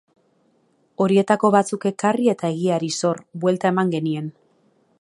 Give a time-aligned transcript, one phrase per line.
[1.05, 4.33] Horietako batzuk ekarri eta egiari zor, buelta eman genien.